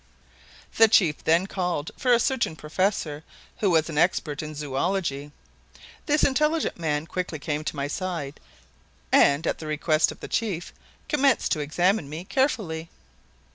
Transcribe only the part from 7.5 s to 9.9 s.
to my side and, at the